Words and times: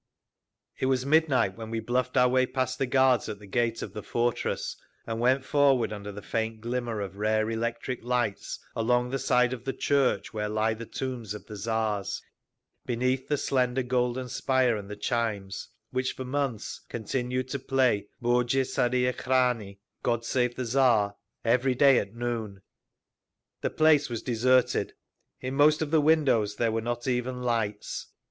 It 0.79 0.87
was 0.87 1.05
midnight 1.05 1.55
when 1.55 1.69
we 1.69 1.79
bluffed 1.79 2.17
our 2.17 2.47
past 2.47 2.79
the 2.79 2.87
guards 2.87 3.29
at 3.29 3.37
the 3.37 3.45
gate 3.45 3.83
of 3.83 3.93
the 3.93 4.01
fortress, 4.01 4.75
and 5.05 5.19
went 5.19 5.45
forward 5.45 5.93
under 5.93 6.11
the 6.11 6.23
faint 6.23 6.59
glimmer 6.59 7.01
of 7.01 7.17
rare 7.17 7.47
electric 7.51 8.03
lights 8.03 8.57
along 8.75 9.11
the 9.11 9.19
side 9.19 9.53
of 9.53 9.63
the 9.63 9.73
church 9.73 10.33
where 10.33 10.49
lie 10.49 10.73
the 10.73 10.87
tombs 10.87 11.35
of 11.35 11.45
the 11.45 11.55
Tsars, 11.55 12.19
beneath 12.83 13.27
the 13.27 13.37
slender 13.37 13.83
golden 13.83 14.27
spire 14.27 14.75
and 14.75 14.89
the 14.89 14.95
chimes, 14.95 15.69
which, 15.91 16.13
for 16.13 16.25
months, 16.25 16.81
continued 16.89 17.49
to 17.49 17.59
play 17.59 18.07
Bozhe 18.19 18.63
Tsaria 18.65 19.13
Khrani 19.13 19.77
every 21.45 21.75
day 21.75 21.99
at 21.99 22.15
noon…. 22.15 22.63
The 23.61 23.69
place 23.69 24.09
was 24.09 24.23
deserted; 24.23 24.93
in 25.41 25.53
most 25.53 25.83
of 25.83 25.91
the 25.91 26.01
windows 26.01 26.55
there 26.55 26.71
were 26.71 26.81
not 26.81 27.07
even 27.07 27.43
lights. 27.43 28.07